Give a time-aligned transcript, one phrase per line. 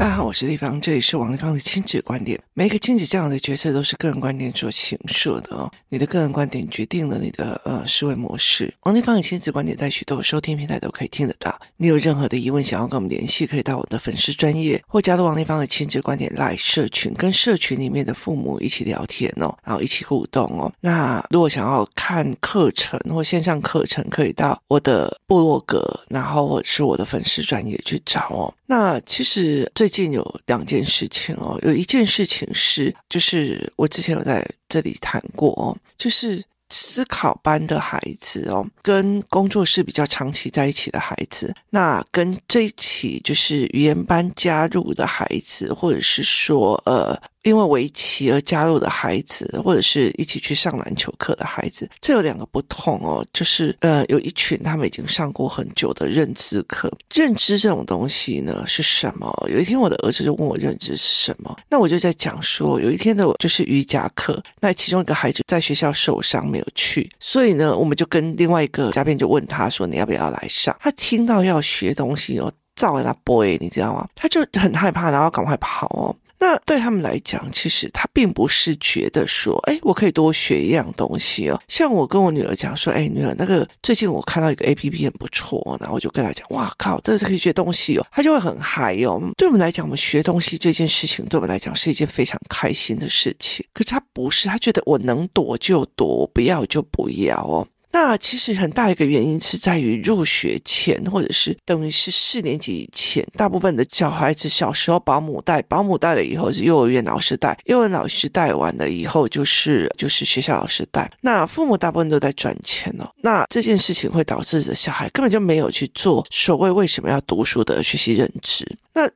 [0.00, 2.40] 大家好，我是丽芳，这里是王立芳的亲子观点。
[2.54, 5.70] 每一个亲子这样的角色都是个人观点所形设的哦。
[5.90, 8.72] 你的个人观点决定了你的呃思维模式。
[8.84, 11.54] 王立芳的亲子观点在许多收听平台都可以听得到。
[11.76, 20.72] 你有任何的疑问想要跟我们联系，可以到我的粉丝专业或加入王立芳的亲子观点来社群，跟社群里面的父母一起聊天哦，然后一起互动哦。
[20.80, 28.54] 那如果想要看课程或线上课程，可以到我的部落格，然后或者是我的粉丝专业去找哦。
[28.64, 47.20] 那其实最最近有两件事情哦，有一件事情是，就是我之前有在这里谈过哦，就是思考班的孩子哦，跟工作室比较长期在一起的孩子，那跟这一起就是语言班加入的孩子，或者是说呃。
[47.42, 53.24] 因为围棋而加入的孩子，或者是一起去上篮球课的孩子，这有两个不同哦。
[53.32, 56.92] 就是呃，有一群他们已经上过很久的认知课。
[57.14, 59.32] 认知这种东西呢是什么？
[59.50, 70.76] 有一天我的儿子就问我认知是什么，那我就在讲说，有一天的就是瑜伽课，那其中一个孩子在学校受伤没有去，所以呢，我们就跟另外一个嘉宾就问他说，你要不要来上？
[70.80, 74.06] 他听到要学东西哦，照完他 boy，你知道吗？
[74.14, 76.14] 他就很害怕，然后赶快跑哦。
[76.42, 81.60] 那对他们来讲，其实他并不是觉得说，哎，我可以多学一样东西哦。
[81.68, 88.06] 像我跟我女儿讲说，哎，女儿，那个最近我看到一个 APP 很不错，然后我就跟她讲，哇靠，真的是可以学东西哦。
[88.10, 89.20] 她就会很嗨哦。
[89.36, 93.66] 对我们来讲，我们学东西这件事情，对我们来讲是一件非常开心的事情。
[93.74, 97.68] 可是他不是，他觉得我能躲就躲，不要就不要哦。
[97.92, 111.10] 那其实很大一个原因是在于入学前，或者是等于是四年级以前，大部分的小孩子小时候保姆带，保姆带了以后是幼儿园老师带，幼儿园老师带完了以后就是就是学校老师带。
[111.20, 118.64] 那父母大部分都在赚钱哦，那这件事情会导致的小孩根本就没有去做所谓为什么要读书的学习认知。
[118.92, 119.08] 那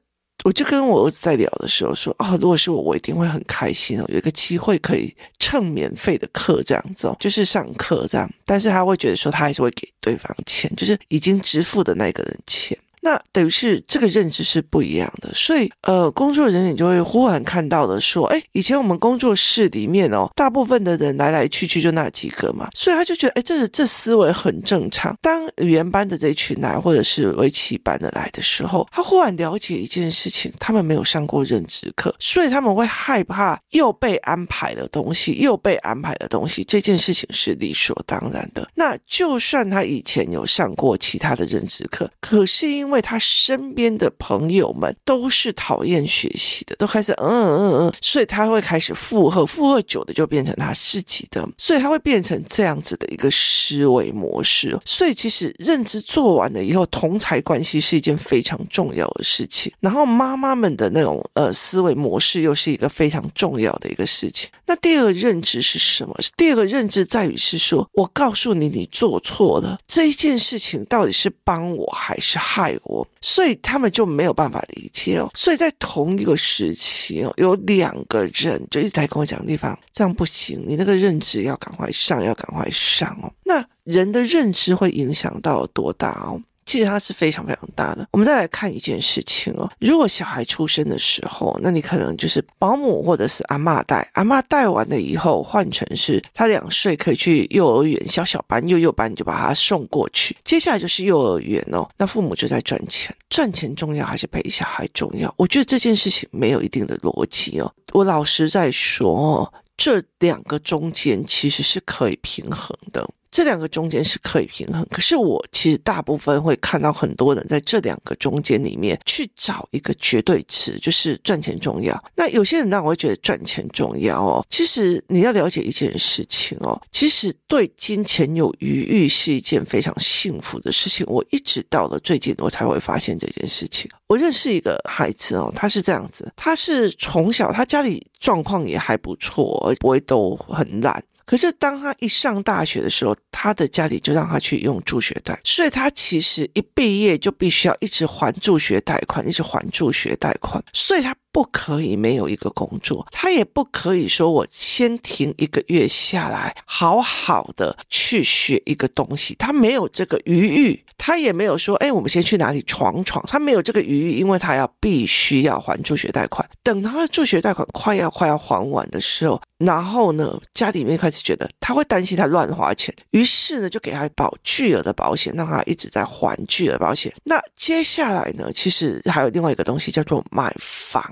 [0.43, 8.31] 我就跟我儿子在聊的时候说啊、哦，如果是我，我一定会很开心哦，有一个机会可以蹭免费的课这样子，就是上课这样。
[8.45, 12.77] 但是他会觉得说，他还是会给对方钱，就是已经支付的那个人钱。
[13.05, 25.14] 那等于是这个认知是不一样的，所以呃，工作人员就会忽然看到了说，哎，以前我们工作室里面哦，大部分的人来来去去就那几个嘛，所以他就觉得，哎，这这思维很正常。
[25.20, 38.67] 当语言班的这一群来，或者是围棋班的来的时候，他忽然了解一件事情，他们没有上过认知课，所以他们会害怕又被安排的东西，又被安排的东西，这件事情是理所当然的。
[38.75, 54.79] 那就算他以前有上过其他的认知课，可是因为因为他身边的朋友们都是讨厌学习的，都开始嗯嗯嗯，所以他会开始附和，附和久的就变成他自己的，所以他会变成这样子的一个思维模式。
[54.85, 59.73] 所以其实认知做完了以后，同才关系是一件非常重要的事情。
[59.81, 64.49] 然后妈妈们的那种呃思维模式又是一个非常重要的一个事情。
[64.65, 66.15] 那第二个认知是什么？
[66.37, 73.06] 第二个认知在于是说，我告诉你，你做错了这一件事情，到底是帮我还是害我我？
[73.20, 75.30] 所以他们就没有办法理解哦。
[75.34, 83.33] 所以在同一个时期哦，有两个人就一直在跟我讲地方，这样不行，你那个认知要赶快上，要赶快上哦。
[83.45, 86.40] 那人的认知会影响到多大哦？
[86.67, 88.07] 其实它是非常非常大的。
[88.11, 100.36] 我们再来看一件事情哦，如果小孩出生的时候，那你可能就是保姆或者是阿嬷带，阿嬷带完了以后，换成是他两岁可以去幼儿园小小班、幼幼班，你就把他送过去。
[100.45, 105.33] 接下来就是幼儿园哦，那父母就在赚钱，赚钱重要还是陪小孩重要？
[105.36, 107.73] 我觉得这件事情没有一定的逻辑哦。
[107.92, 113.08] 我老实在说哦，这两个中间其实是可以平衡的。
[113.34, 122.00] 这两个中间是可以平衡，可是我其实大部分会看到很多人在这两个中间里面去找一个绝对值，就是赚钱重要。
[122.14, 124.46] 那有些人呢，我会觉得赚钱重要哦。
[124.48, 131.05] 其实你要了解一件事情哦，其实对金钱有余裕是一件非常幸福的事情。
[131.08, 133.90] 我一直到了最近，我才会发现这件事情。
[134.06, 141.02] 我认识一个孩子哦，他是这样子，他是从小他家里状况也还不错，不会都很烂。
[141.26, 177.12] 可是当他一上大学的时候，他的家里就让他去用助学贷，所以他其实一毕业就必须要一直还助学贷款，一直还助学贷款，所以他不可以没有一个工作，他也不可以说我先停一个月下来，好好的去学一个东西，他没有这个余裕，他也没有说，哎，我们先去哪里闯闯，他没有这个余裕，因为他要必须要还助学贷款，等他的助学贷款快要快要还完的时候，然后呢，家里面开始觉得他会担心他乱花钱，于是呢，就给他保巨额的保险，让他一直在还巨额保险。
[177.25, 181.02] 那接下来呢，其实还有另外一个东西叫做买房。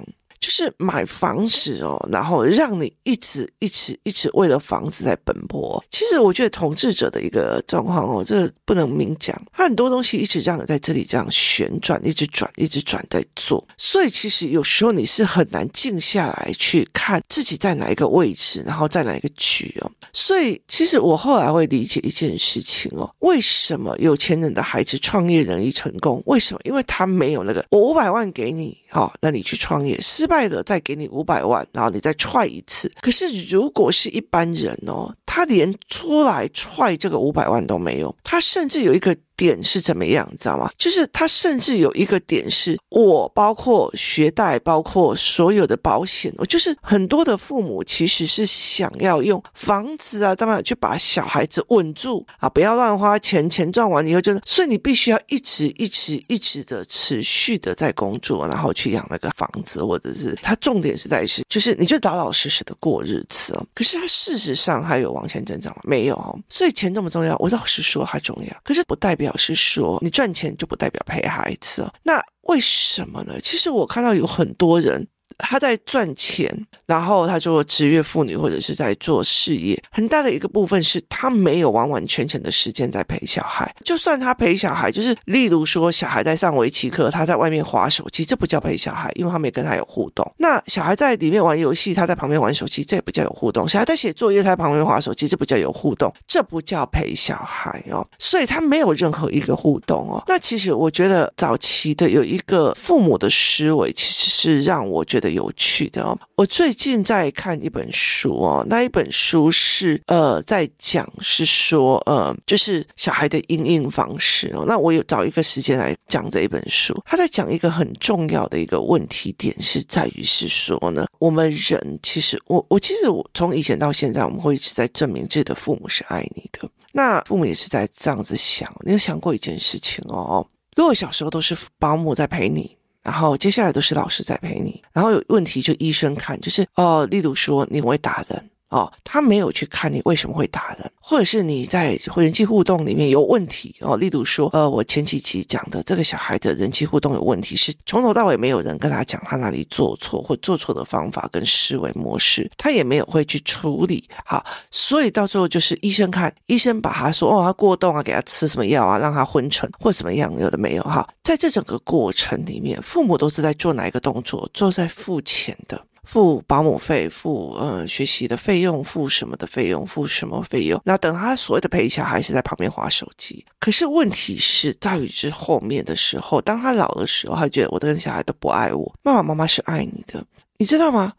[0.43, 5.83] 就是买房子哦，然后让你一直一直一直为了房子在奔波。
[5.89, 13.65] 其实我觉得统治者的一个状况哦，这不能明讲，他很多东西一直让你在这里这样旋转，一直转，一直转在做。
[13.77, 19.89] 所以其实有时候你是很难静下来去看自己在哪一个位置，然后在哪一个局哦。
[20.13, 26.21] 所以其实我后来会理解一件事情哦，为什么有钱人的孩子创业容易成功？
[26.27, 26.61] 为什么？
[26.65, 30.32] 因为他没有那个我五百万给你，好，那你去创业失败。
[30.33, 32.91] 快的再给你五百万，然后你再踹一次。
[33.03, 39.15] 可是如果是一般人哦，他连出来踹这个五百万都没有，他甚至有一个。
[39.37, 40.71] 点是怎么样，你知道吗？
[40.79, 63.67] 就是他甚至有一个点是，我包括学贷，包括所有的保险，我就是很多的父母其实是想要用房子啊，当然去把小孩子稳住啊，不要乱花钱，钱赚完以后就是，所以你必须要一直一直一直的持续的在工作，然后去养那个房子，或者是他重点是在于是，就是你就老老实实的过日子哦。
[63.75, 65.83] 可是他事实上还有往前增长吗？
[65.85, 66.39] 没有哦。
[66.49, 69.22] 所以钱这么重要，我老实说还重要，可是不代表。
[69.23, 71.89] 表示说，你赚钱就不代表陪孩子。
[72.03, 73.41] 那为什么呢？
[73.41, 75.07] 其实我看到有很多人。
[75.39, 83.75] 他在赚钱，然后他做职业妇女或者是在做事业，很大的一个部分是他没有完完全全的时间在陪小孩。
[83.85, 90.31] 就算他陪小孩，就是例如说小孩在上围棋课，他在外面滑手机，这不叫陪小孩，因为他没跟他有互动。
[90.39, 93.69] 那小孩在里面玩游戏，他在旁边玩手机，这也不叫有互动。
[93.69, 98.07] 小孩在写作业，他在旁边滑手机，这不叫有互动，这不叫陪小孩哦。
[98.19, 100.23] 所以他没有任何一个互动哦。
[100.29, 105.22] 那其实我觉得早期的有一个父母的思维，其实是让我觉得。
[105.23, 130.45] 的有趣的哦，我最近在看一本书哦，那一本书是呃在讲是说呃就是小孩的因应方式哦，那我有找一个时间来讲这一本书，他在讲一个很重要的一个问题点是在于是说呢，我们人其实我我其实我从以前到现在，我们会一直在证明自己的父母是爱你的，那父母也是在这样子想，你有想过一件事情哦，
[130.75, 132.77] 如果小时候都是保姆在陪你。
[133.03, 138.49] 然后接下来都是老师在陪你，然后有问题就医生看，就是哦，例如说你会打人。
[138.73, 143.99] 哦，他没有去看你为什么会打人，或者是你在人际互动里面有问题哦。
[143.99, 154.09] 例如说，呃，我前几期讲的这个小孩的人际互动有问题，是从头到尾没有人跟他讲他哪里做错或做错的方法跟思维模式，他也没有会去处理。
[154.25, 161.07] 好，所以到最后就是医生看，医生把他说哦，他过动啊，给他吃什么药啊，让他昏沉或什么样，有的没有哈。
[161.23, 164.49] 在这整个过程里面，父母都是在做哪一个动作？
[164.55, 165.79] 做在付钱的。
[166.03, 170.81] 付保姆费，付呃学习的费用，付什么的费用，付什么费用？
[170.85, 173.45] 那等他所谓的陪小孩是在旁边划手机。
[173.61, 180.25] 可是问题是在于之后面的时候，当他老的时候，他觉得我的小孩都不爱我，爸爸妈妈是爱你的，
[180.57, 181.13] 你知道吗？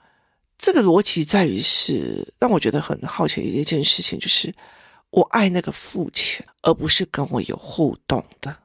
[0.57, 4.53] 这个逻辑在于是让我觉得很好奇的一件事情，就是
[5.09, 8.56] 我爱那个付钱，而不是跟我有互动的。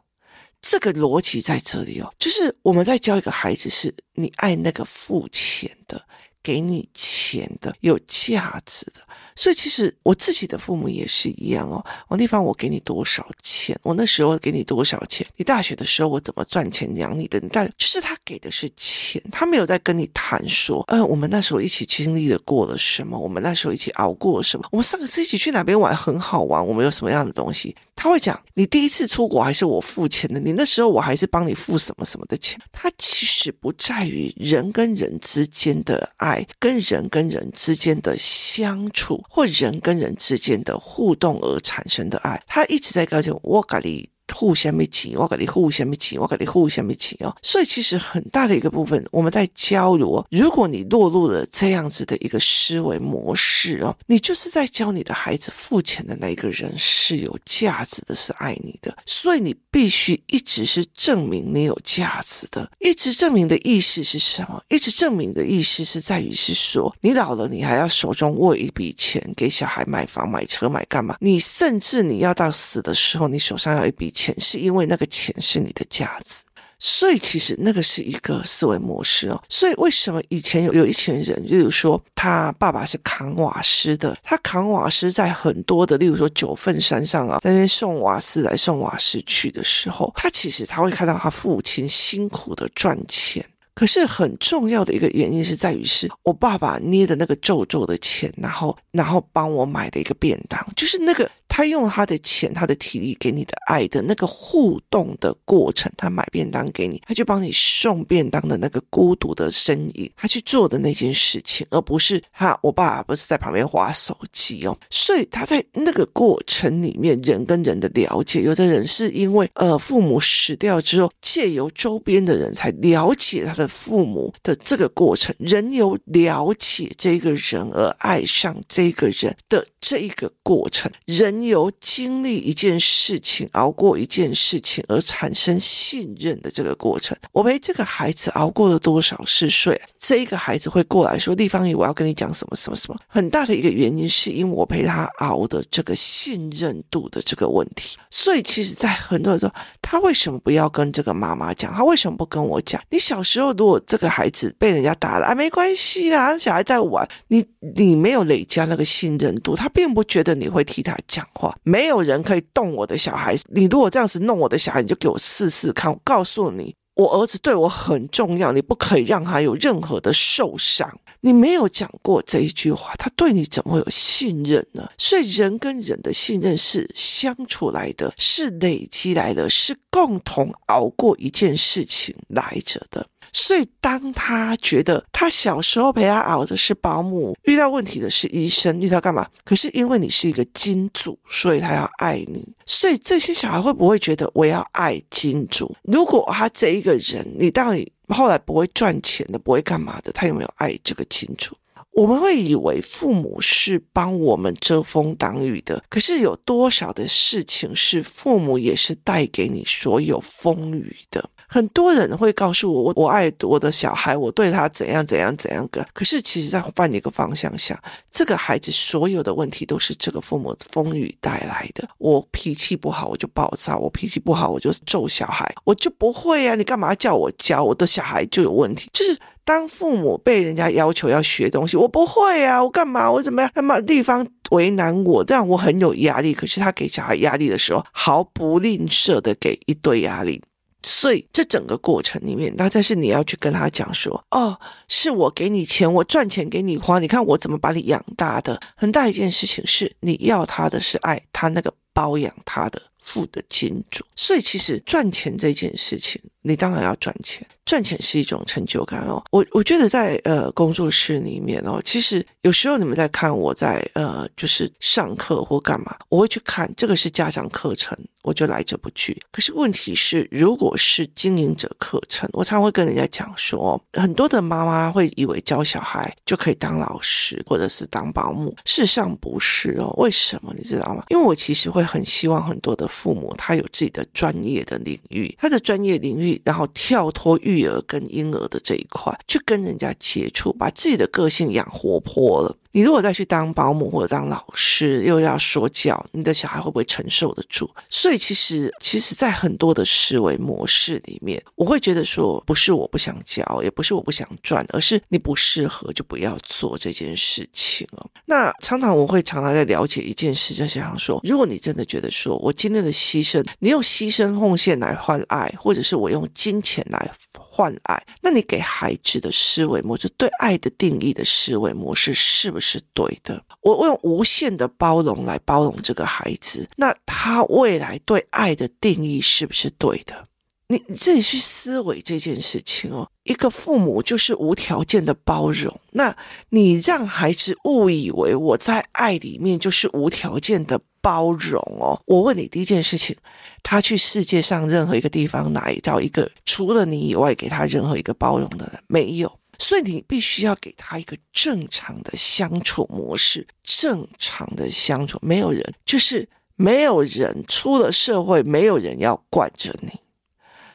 [0.60, 6.04] 这个逻辑在这里哦，就是我们在教一个孩子，是你爱那个付钱的。
[6.40, 9.06] 给你钱的，有价值的，
[9.38, 11.84] 所以其实我自己的父母也是一样哦。
[12.08, 13.78] 王地方，我给你多少钱？
[13.84, 15.24] 我那时候给你多少钱？
[15.36, 17.38] 你大学的时候我怎么赚钱养你的？
[17.38, 23.16] 你大就是他给的是钱，他没有在跟你谈说，呃，我们那时候一起经历了过了什么？
[23.16, 24.66] 我们那时候一起熬过了什么？
[24.72, 26.66] 我们上个次一起去哪边玩很好玩？
[26.66, 27.76] 我们有什么样的东西？
[27.94, 30.40] 他会讲，你第一次出国还是我付钱的？
[30.40, 32.60] 你那时候我还是帮你付什么什么的钱？
[32.72, 36.44] 他其实不在于人跟人之间的爱。
[36.58, 44.10] 跟人跟人之间的相处，或人跟人之间的互动而产生的爱，他一直在告诫我，我跟你。
[44.34, 47.34] 互相没钱，我跟你互相没钱，我跟你互相没钱哦。
[47.42, 50.24] 所以其实很大的一个部分，我们在交流。
[50.30, 58.96] 如果你落入了这样子的一个思维模式哦，你就是在教你的孩子，付钱的那个人是有价值的，是爱你的。
[59.06, 62.70] 所以你必须一直是证明你有价值的。
[62.78, 64.62] 一直证明的意思是什么？
[64.68, 71.16] 一直证明的意思是在于是说，你老了，你还要手中握一笔钱给小孩买房、买车、买干嘛？
[71.20, 74.34] 你甚至你要到死的时候，你手上要一笔钱。
[74.40, 76.42] 是因为那个钱是你的价值，
[76.78, 79.42] 所以其实那个是一个思维模式哦。
[79.48, 93.44] 所以为什么以前有有一群人，例如说他爸爸是扛瓦斯的，他扛瓦斯在很多的，例如说九份山上啊，在那边送瓦斯来送瓦斯去的时候，他其实他会看到他父亲辛苦的赚钱。
[93.74, 101.30] 可是很重要的一个原因是在于，是我爸爸捏的那个皱皱的钱，然后然后帮我买的一个便当，就是那个。
[101.48, 114.78] 他用他的钱、他的体力给你的爱的那个互动的过程，他买便当给你，他就帮你送便当的那个孤独的身影，他去做的那件事情，而不是他，我爸不是在旁边划手机哦。
[114.90, 131.37] 所以他在那个过程里面，人跟人的了解，有的人是因为呃父母死掉之后，借由周边的人才了解他的父母的这个过程，人由了解这个人而爱上这个人的这一个过程，人。
[131.46, 139.80] 由经历一件事情、熬过一件事情而产生信任的这个过程，我陪这个孩子熬过了多少嗜睡？
[139.96, 147.96] 这一个孩子会过来说：“立方体，我要跟你讲什么什么什么。”很大的一个原因是因为我陪他熬的这个信任度的这个问题。
[148.10, 151.72] 所以，其实，在很多人说，他为什么不要跟这个妈妈讲？
[151.74, 152.82] 他为什么不跟我讲？
[152.90, 157.44] 你小时候如果这个孩子被人家打了，啊，没关系啦，小孩在玩，你
[157.76, 161.27] 你没有累加那个信任度，他并不觉得你会替他讲。
[161.34, 163.34] 话没有人可以动我的小孩。
[163.52, 165.92] 你如果这样子弄我的小孩，你就给我试试看。
[165.92, 170.98] 我告诉你，我儿子对我很重要，你不可以让他有任何的受伤。
[171.20, 174.88] 你没有讲过这一句话，他对你怎么会有信任呢？
[174.96, 183.06] 所以人跟人的信任是相处来的，是累积来的，是共同熬过一件事情来着的。
[183.32, 189.26] 所以，当他觉得他小时候陪他熬的是保姆，遇到问题的是医生，遇到干嘛？
[189.44, 192.46] 可是因为你是一个金主，所以他要爱你。
[192.66, 195.74] 所以这些小孩会不会觉得我要爱金主？
[195.82, 201.56] 如果他这一个人，你到底后来不会赚钱的，不会干嘛的，他有没有爱这个金主？
[201.92, 211.28] 我们会以为父母是帮我们遮风挡雨的，可是有多少的事情是父母也是带给你所有风雨的？
[211.48, 215.82] 很多人会告诉我，我我爱我的小孩，我对他怎样怎样怎样个。
[215.94, 217.76] 可是其实，在换一个方向想，
[218.10, 221.88] 这个孩子所有的问题都是这个父母的风雨带来的。
[221.96, 225.50] 我脾气不好，我就暴躁；我脾气不好，我就揍小孩。
[225.64, 227.64] 我就不会啊，你干嘛叫我教？
[227.64, 228.90] 我的小孩就有问题。
[228.92, 233.10] 就是当父母被人家要求要学东西，我不会啊，我干嘛？
[233.10, 233.50] 我怎么样？
[233.54, 236.34] 那么地方为难我，这样我很有压力。
[236.34, 240.42] 可是他给小孩压力的时候，毫不吝啬的给一堆压力。
[240.82, 248.60] 所以这整个过程里面，那但是你要去跟他讲说，哦，是我给你钱，我赚钱给你花，你看我怎么把你养大的。
[248.76, 254.04] 很大一件事情是，你要他的是爱，他那个包养他的父的金主。
[254.16, 257.46] 所以其实赚钱这件事情，你当然要赚钱。
[257.64, 269.20] 赚钱是一种成就感哦，我我觉得在呃工作室里面哦，其实有时候你们在看我在呃就是上课或干嘛，我会去看这个是家长课程，我就来者不拒。
[269.30, 279.92] 可是问题是，如果是经营者课程，我常会跟人家讲说，很多的妈妈会以为教小孩就可以当老师或者是当保姆，事实上不是哦。
[279.98, 281.04] 为什么你知道吗？
[281.10, 287.68] 因为我其实会会很希望很多的父母他有自己的专业的领域，他的专业领域，然后跳脱育。
[287.68, 292.56] 儿跟婴儿的这一块，去跟人家接触，把自己的个性养活泼了。
[292.72, 297.68] 你如果再去当保姆或者当老师，又要说教，你的小孩会不会承受得住？
[297.88, 308.06] 所以其实，其实，在很多的思维模式里面，我会觉得说，不是我不想教，也不是我不想赚，而是你不适合，就不要做这件事情哦。
[308.26, 317.10] 那常常我会常常在了解一件事，就想说，如果你真的觉得说我今天的牺牲，你用牺牲奉献来换爱，或者是我用金钱来。
[317.50, 323.42] 换爱，那你给孩子的思维模式，对爱的定义的思维模式是不是对的？
[323.62, 330.28] 我我用无限的包容来包容这个孩子，那他未来对爱的定义是不是对的？
[330.68, 333.10] 你你自己去思维这件事情哦。
[333.24, 336.16] 一个父母就是无条件的包容，那
[336.50, 340.80] 你让孩子误以为我在爱里面就是无条件的。
[341.00, 343.16] 包容哦，我问你第一件事情，
[343.62, 348.82] 他去世界上任何一个地方，哪里找一个除了你以外给他任何一个包容的人？
[348.88, 359.92] 没有，所以你必须要给他一个正常的相处模式，正常的相处，没有人就是没有人出了社会，没有人要惯着你，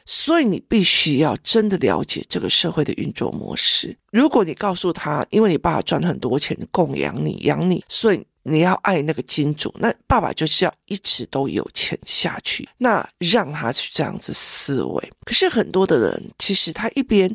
[0.04, 3.96] 所以你必须要真的了解这个社会的运作模式。
[4.10, 8.24] 如果你告诉他，因为你爸爸赚很多钱供养你，养你，所以。
[8.46, 15.12] 你要爱那个金主，那爸爸就是要一直都有钱下去，那让他去这样子思维。
[15.24, 17.34] 可是很多的人，其实他一边。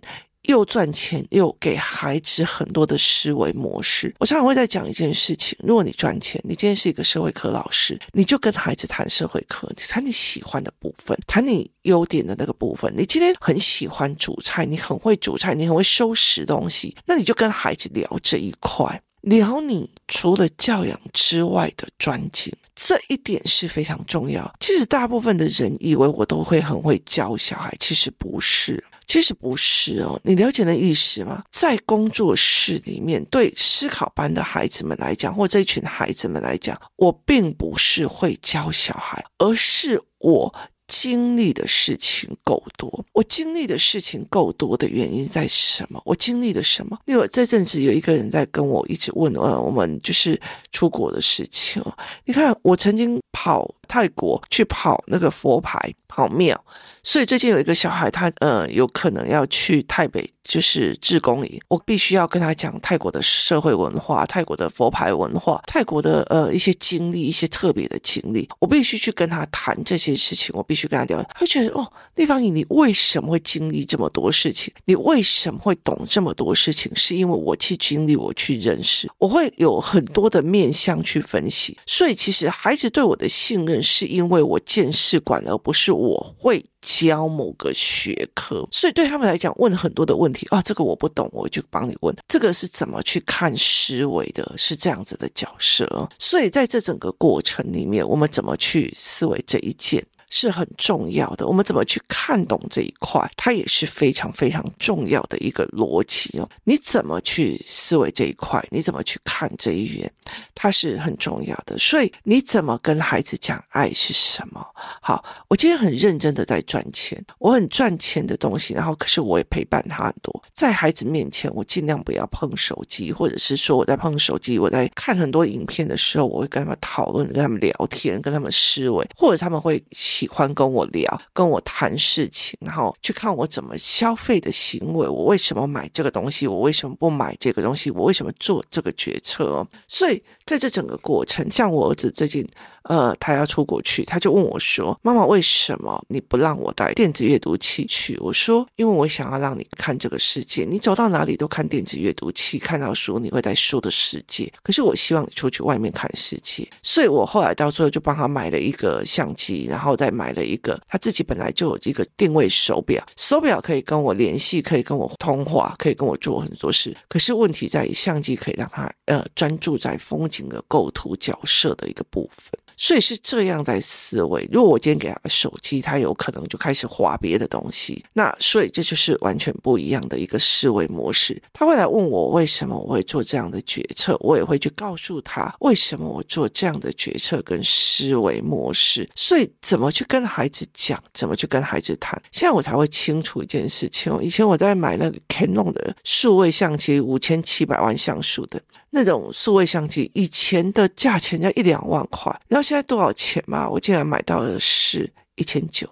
[0.50, 4.14] 又赚钱，又给孩子很多的思维模式。
[4.20, 12.92] 我常常会在讲一件事情：如果你赚钱，你今天是一个社会科老师，你就跟孩子谈社会科，你谈你喜欢的部分，谈你优点的那个部分。
[12.98, 22.54] 你今天很喜欢煮菜，你很会煮菜，你很会收拾东西，那你就跟孩子聊这一块，聊你除了教养之外的专精。
[22.82, 24.50] 这一点是非常重要。
[24.62, 30.18] 其实大部分的人以为我都会很会教小孩，其实不是，其实不是哦。
[30.24, 31.44] 你了解那意思吗？
[31.52, 40.56] 在工作室里面，对思考班的孩子们来讲，或这一群孩子们来讲，我并不是会教小孩，而是我。
[40.90, 46.02] 经历的事情够多，我经历的事情够多的原因在什么？
[46.04, 46.98] 我经历了什么？
[47.06, 50.38] 因为这阵子有一个人在跟我一直问，呃，我们就是
[50.72, 51.82] 出国的事情。
[52.26, 55.94] 你看，我曾经跑泰国去跑那个佛牌。
[56.12, 56.60] 跑庙，
[57.04, 61.62] 所以最近有一个小孩，他呃有可能要去泰北，就是志工营。
[61.68, 68.50] 我必须要跟他讲泰国的社会文化、泰国的佛牌文化、泰国的呃一些经历、一些特别的经历。
[68.58, 71.24] 我必须去跟他谈这些事情，我必须跟他聊。
[71.36, 74.74] 他觉得哦，丽芳你，你为什么会经历这么多事情？
[74.86, 76.92] 你为什么会懂这么多事情？
[76.96, 81.78] 是因为我去经历，我去认识，我会有很多的面向去分析。
[81.86, 85.92] 所以其实孩子对我的信任，是因为我见识广，而不是。
[85.92, 92.16] 我会教某个学科，所以对他们来讲，问很多的问题啊，这个我不懂，我就帮你问。
[92.28, 94.54] 这个是怎么去看思维的？
[94.56, 96.10] 是这样子的角色。
[96.18, 100.06] 所以在这整个过程里面，我们怎么去思维这一件？
[100.30, 106.48] 是很重要的，我们怎么去看懂这一块，它也是非常非常重要的一个逻辑哦。
[106.64, 108.64] 你怎么去思维这一块？
[108.70, 110.12] 你怎么去看这一元？
[110.54, 111.78] 它是很重要的。
[111.80, 114.64] 所以你怎么跟孩子讲爱是什么？
[115.02, 120.44] 好，我今天很认真的在赚钱，我很赚钱的东西，然后可是我也陪伴他很多。
[120.54, 129.84] 在孩子面前，我尽量不要碰手机，或者是说我在碰手机，我在看很多影片的时候，我会跟他们讨论，跟他们聊天，跟他们思维，或者他们会。
[130.20, 139.66] 喜欢跟我聊，跟我谈事情，然后去看我怎么消费的行为，我为什么买这个东西，我为什么不买这个东西，我为什么做这个决策。
[139.88, 142.46] 所以在这整个过程，像我儿子最近，
[142.84, 154.52] 呃，他要出国去，他就问我说：“妈妈，为什么你不让我带电子阅读器去？”我说：“因为我想要让你看这个世界，你走到哪里都看电子阅读器，看到书你会在书的世界。
[154.62, 166.96] 可是我希望你出去外面看世界，所以我后来到最后就帮他买了一个相机，然后再买了一个，他自己本来就有一个定位手表，手表可以跟我联系，可以跟我通话，可以跟我做很多事。
[167.08, 172.60] 可是问题在于，相机可以让他呃专注在风景的构图、角色的一个部分。
[172.82, 174.48] 所以是这样在思维。
[174.50, 178.02] 如果我今天给他手机，他有可能就开始滑别的东西。
[178.14, 181.40] 那所以这就是完全不一样的一个思维模式。
[181.52, 189.08] 他会来问我为什么我会做这样的决策，我也会去告诉他为什么我做这样的决策跟思维模式。
[189.14, 194.18] 所以怎么去跟孩子讲，怎么去跟孩子谈，现在我才会清楚一件事情。
[194.22, 198.62] 以前我在买那个 Canon 的数位相机，五千七百万像素的。
[198.92, 203.70] 那种数位相机以前的价钱要一两万块，然后现在多少钱嘛？
[203.70, 205.88] 我竟然买到的是一千九，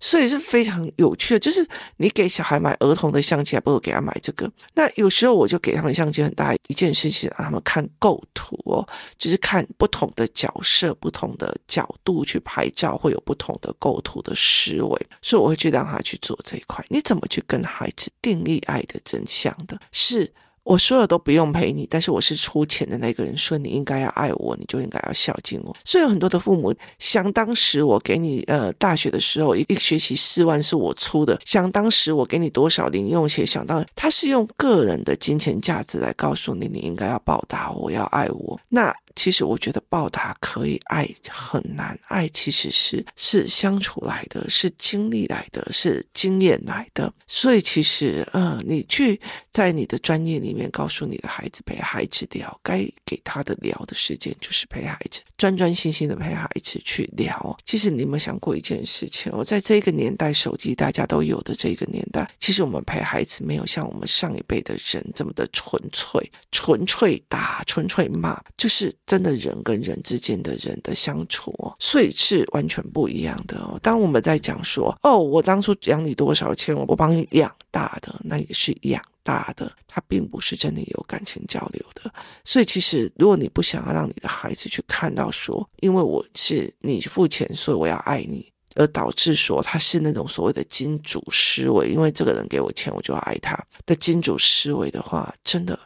[0.00, 1.40] 所以是非常有趣的。
[1.40, 1.66] 就是
[1.98, 4.50] 你给小孩买儿童的相机，还不如给他买这个。
[4.74, 8.86] 那有时候我就给他们相机很大一件事情，让他们看构图哦，
[9.16, 15.06] 就是看不同的角色、不同的角度去拍照，会有不同的构图的思维。
[15.22, 16.84] 所以我会去让他去做这一块。
[16.88, 19.78] 你怎么去跟孩子定义爱的真相的？
[19.92, 20.32] 是。
[20.66, 25.74] 我所有都不用陪你，但是我是出钱的那个人，说你应该要爱我，你就应该要孝敬我。
[25.84, 38.58] 所以有很多的父母，想当时我给你呃大学的时候一个学期四万是我出的，想当时我给你多少零用钱，想到他是用个人的金钱价值来告诉你，你应该要报答我，要爱我。
[38.68, 41.98] 那其实我觉得报答可以，爱很难。
[42.06, 47.12] 爱其实是是相处来的，是经历来的，是经验来的。
[47.26, 50.36] 所以其实呃，你去在你的专业。
[50.36, 57.56] 里面告诉你的孩子，陪孩子聊，该给他的聊的时间就是陪孩子，专专心心的陪孩子去聊。
[57.64, 59.32] 其实你有没有想过一件事情？
[59.34, 73.78] 我在这个年代，手机大家都有的这个年代，其实我们陪孩子没有像我们上一辈的人这么的纯粹，纯粹打，纯粹骂，就是真的人跟人之间的人的相处哦，所以是完全不一样的哦。
[73.82, 82.12] 当我们在讲说哦，我当初养你多少钱，我帮你养大的，那也是养大的，他并不是真的有感情交流的。
[82.44, 88.52] 所以其实，如果你不想要让你的孩子去看到说，因为我是你付钱，所以我要爱你。
[88.78, 95.78] 而导致说他是那种所谓的金主思维，因为这个人给我钱，我就要爱他的金主思维的话，真的。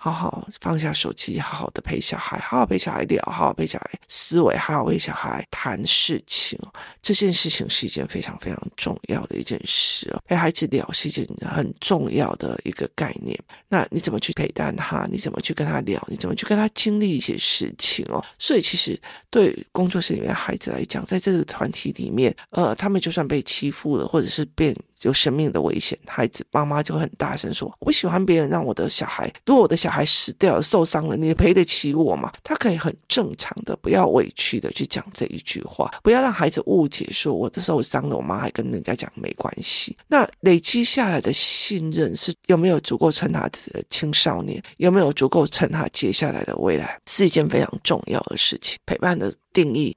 [0.00, 6.56] 好好放下手机，好好的陪小孩，好好陪小孩聊，好好陪小孩思维，好好陪小孩谈事情。
[7.02, 10.22] 这件事情是一件非常非常重要的一件事哦。
[10.24, 13.36] 陪孩子聊是一件很重要的一个概念。
[13.68, 15.08] 那你怎么去陪伴他？
[15.10, 16.00] 你怎么去跟他聊？
[16.08, 18.24] 你怎么去跟他经历一些事情哦？
[18.38, 18.98] 所以其实
[19.30, 24.72] 对工作室里面的孩子来讲，在这个团体里面，呃，他们就算被欺负了，或者是变。
[25.02, 39.96] 有生命的危险，孩子妈妈就很大声说：“我不喜欢别人让我的小孩，如果我的小孩死掉了、受伤了，你赔得起我吗？”他可以很正常的、不要委屈的去讲这一句话，不要让孩子误解说我的受伤了，我妈还跟人家讲没关系。
[40.08, 48.78] 那累积下来的信任是有没有足够撑他的青少年，有没有足够撑他接下来的未来，是一件非常重要的事情。
[48.86, 49.96] 陪伴的定义。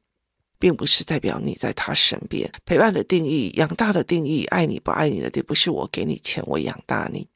[0.62, 7.28] 并不是代表你在他身边，陪伴的定义、养大的定义、爱你不爱你的定义，不是我给你钱我养大你，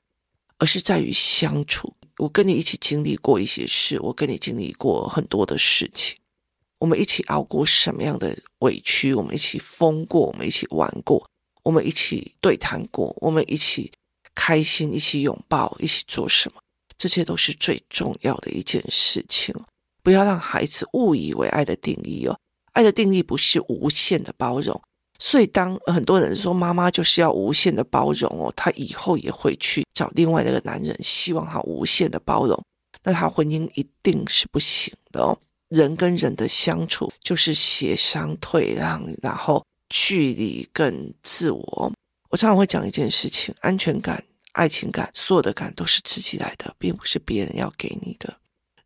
[0.60, 1.96] 而是在于相处。
[2.20, 6.16] 我跟你一起经历过一些事，我跟你经历过很多的事情，
[6.78, 11.28] 我们一起熬过什么样的委屈，我们一起疯过，我们一起玩过，
[11.64, 13.92] 我们一起对谈过，我们一起
[14.36, 16.62] 开心，一起拥抱，一起做什么，
[16.98, 19.54] 这些都是最重要的一件事情。
[20.04, 22.38] 不要让孩子误以为爱的定义哦。
[22.76, 24.80] 爱的定义不是无限的包容，
[25.18, 32.62] 所以当很多人说妈妈就是要无限的包容哦，她以后也会去找另外那个男人，希望他无限的包容，
[33.04, 35.38] 那他婚姻一定是不行的哦。
[35.70, 41.94] 人跟人的相处就是协商退让，然后距离跟自我。
[42.30, 48.38] 我常常会讲一件事情：安全感、爱情感，所有的感都是自己来的，并不是别人要给你的。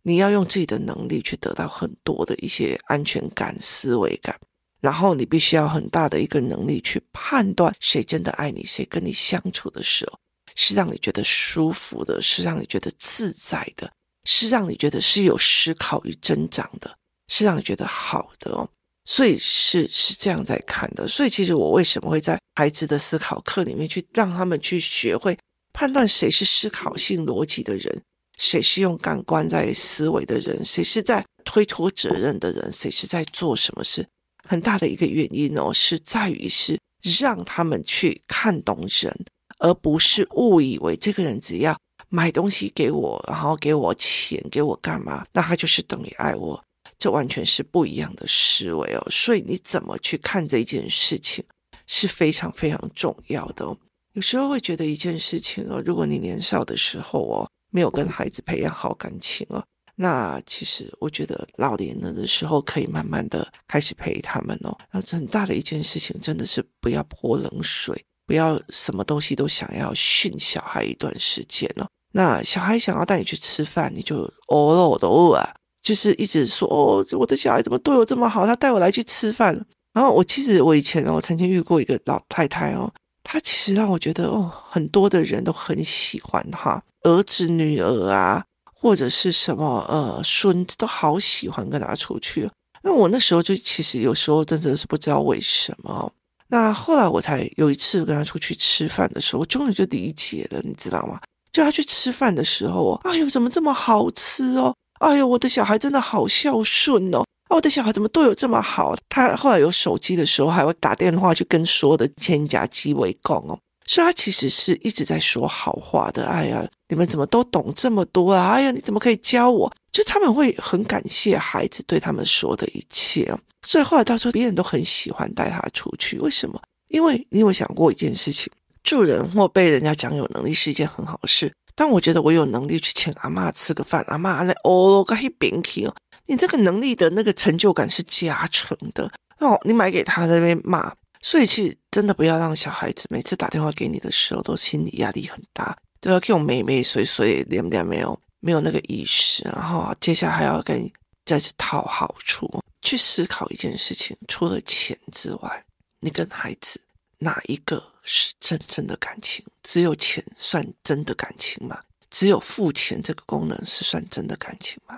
[0.03, 4.39] 你要用自己的能力去得到很多的一些安全感、思维感，
[4.79, 10.17] 然后你必须要很大的一个能力去判断谁真的爱你，谁跟你相处的时候
[10.55, 13.91] 是让你觉得舒服的，是让你觉得自在的，
[14.23, 18.69] 是让你觉得是有思考与增长的，是让你觉得好的哦。
[19.05, 21.07] 所以是是这样在看的。
[21.07, 25.37] 所以其实我为什么会在孩子的思考课里面去让他们去学会
[25.73, 28.01] 判断谁是思考性逻辑的人。
[28.39, 30.63] 谁是用感官在思维的人？
[30.63, 32.71] 谁是在推脱责任的人？
[32.71, 34.07] 谁是在做什么事？
[34.47, 36.79] 很大的一个原因哦，是在于是
[37.19, 39.13] 让他们去看懂人，
[39.57, 46.63] 而不是误以为这个人只要买东西给我，然后给我钱，给我干嘛，那他就是等于爱我。
[46.97, 49.05] 这完全是不一样的思维哦。
[49.11, 51.43] 所以你怎么去看这件事情
[51.87, 53.77] 是非常非常重要的哦。
[54.13, 57.49] 有时候会觉得一件事情哦，如果你年少的时候哦。
[57.71, 59.63] 没有跟孩子培养好感情哦，
[59.95, 64.77] 那其实我觉得老年人的时候可以慢慢的开始陪他们哦。
[64.91, 71.87] 那很大的一件事情真的是不要泼冷水，不要什么东西都想要训小孩一段时间哦。
[72.13, 79.53] 那小孩想要带你去吃饭，你就哦了我的哦啊，就是一直说哦，我的小孩怎么对我这么好，他带我来去吃饭。
[79.91, 82.91] 然后我其实我以前我曾经遇过一个老太太哦，
[83.23, 86.81] 他其实让我觉得哦，很多的人都很喜欢她。
[87.03, 92.49] 儿子、女儿啊，或者是什么呃孙子，都好喜欢跟他出去。
[92.83, 96.11] 那我那时候就其实有时候真的是不知道为什么。
[96.47, 101.19] 那后来我才有一次跟他出去吃饭的时候，我终于就理解了，你知道吗？
[101.51, 104.73] 就他去吃饭的时候，哎呦，怎么这么好吃哦？
[104.99, 107.23] 哎呦，我的小孩真的好孝顺哦！
[107.49, 108.95] 我的小孩怎么都有这么好？
[109.09, 113.59] 他后来有手机的时候，还会打电话去跟所有的亲家鸡为共哦。
[113.85, 116.27] 所以他其实是一直在说好话的。
[116.27, 118.49] 哎呀，你们怎么都懂这么多啊？
[118.49, 119.71] 哎呀，你怎么可以教我？
[119.91, 123.35] 就他们会很感谢孩子对他们说的一切。
[123.63, 126.19] 所以后来他说，别人都很喜欢带他出去。
[126.19, 126.61] 为什么？
[126.89, 128.47] 因为你有想过一件事情？
[128.83, 131.51] 助人或被人家讲有能力是一件很好的事。
[131.75, 135.95] 但我觉得我有能力去请阿嬷吃个饭，阿嬷来哦，该饼皮哦，
[136.29, 139.59] 你这个能力的那个成就感是加成的哦。
[139.65, 140.93] 你买给他在那边骂。
[141.21, 150.93] 所以，其实真的不要让小孩子每次打电话给你的时候都心理压力很大，都要给我妹妹碎碎连不连没有没有那个意识，然后接下来还要跟你
[151.25, 155.65] 再次讨好处，去思考一件事情：除了钱之外，
[155.99, 156.79] 你跟孩子
[157.17, 159.43] 哪一个是真正的感情？
[159.61, 161.81] 只有钱算真的感情吗？
[162.09, 164.97] 只有付钱这个功能是算真的感情吗？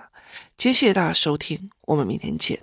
[0.58, 2.60] 谢谢大家收听，我们明天见。